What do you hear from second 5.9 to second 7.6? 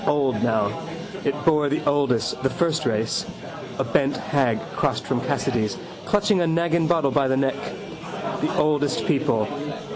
clutching a naggin bottle by the neck.